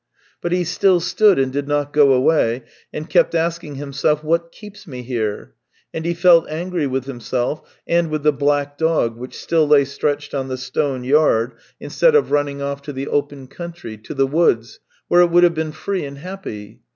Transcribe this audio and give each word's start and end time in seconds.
But 0.41 0.51
he 0.51 0.63
still 0.63 0.99
stood 0.99 1.37
and 1.37 1.53
did 1.53 1.67
not 1.67 1.93
go 1.93 2.13
away, 2.13 2.63
and 2.91 3.07
kept 3.07 3.35
asking 3.35 3.75
himself:" 3.75 4.23
What 4.23 4.51
keeps 4.51 4.87
me 4.87 5.03
here?" 5.03 5.53
And 5.93 6.05
he 6.05 6.15
felt 6.15 6.49
angry 6.49 6.87
with 6.87 7.05
himself 7.05 7.71
and 7.85 8.09
with 8.09 8.23
the 8.23 8.33
black 8.33 8.79
dog, 8.79 9.15
which 9.15 9.37
still 9.37 9.67
lay 9.67 9.85
stretched 9.85 10.33
on 10.33 10.47
the 10.47 10.57
stone 10.57 11.03
yard, 11.03 11.51
instead 11.79 12.15
of 12.15 12.31
running 12.31 12.63
off 12.63 12.81
to 12.81 12.93
the 12.93 13.09
open 13.09 13.45
country, 13.45 13.95
to 13.97 14.15
the 14.15 14.25
woods, 14.25 14.79
where 15.07 15.21
it 15.21 15.29
would 15.29 15.43
have 15.43 15.53
been 15.53 15.71
free 15.71 16.03
and 16.03 16.17
happy. 16.17 16.81